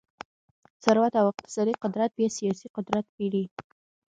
[0.83, 3.43] ثروت او اقتصادي قدرت بیا سیاسي قدرت پېري.